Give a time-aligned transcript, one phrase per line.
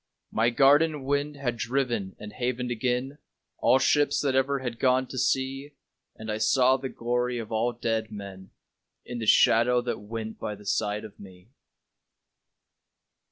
[0.31, 3.19] My garden wind had driven and havened again
[3.59, 5.73] All ships that ever had gone to sea,
[6.15, 8.49] And I saw the glory of all dead men
[9.05, 11.49] In the shadow that went by the side of me.